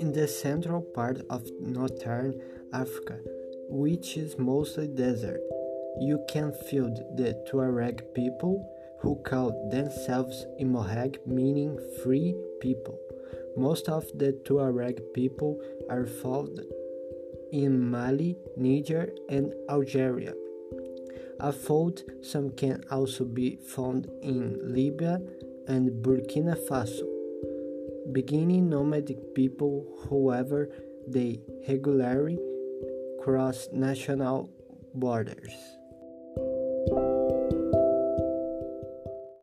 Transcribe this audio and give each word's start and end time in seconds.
In 0.00 0.12
the 0.12 0.28
central 0.28 0.82
part 0.82 1.20
of 1.30 1.50
northern 1.60 2.40
Africa, 2.72 3.18
which 3.68 4.16
is 4.16 4.38
mostly 4.38 4.86
desert, 4.86 5.40
you 6.00 6.24
can 6.28 6.52
find 6.52 6.96
the 7.16 7.34
Tuareg 7.50 8.14
people 8.14 8.64
who 9.00 9.16
call 9.24 9.68
themselves 9.70 10.46
Imoheg, 10.60 11.26
meaning 11.26 11.80
free 12.04 12.36
people. 12.60 13.00
Most 13.56 13.88
of 13.88 14.04
the 14.14 14.32
Tuareg 14.44 15.00
people 15.12 15.60
are 15.90 16.06
found 16.06 16.60
in 17.50 17.90
Mali, 17.90 18.36
Niger, 18.56 19.08
and 19.28 19.52
Algeria. 19.68 20.34
Although 21.40 21.94
some 22.22 22.50
can 22.50 22.82
also 22.90 23.24
be 23.24 23.56
found 23.56 24.08
in 24.22 24.58
Libya 24.62 25.20
and 25.68 25.90
Burkina 26.02 26.56
Faso. 26.68 27.06
Beginning 28.12 28.68
nomadic 28.68 29.34
people, 29.34 29.84
however, 30.08 30.70
they 31.06 31.40
regularly 31.68 32.38
cross 33.20 33.68
national 33.72 34.50
borders. 34.94 35.52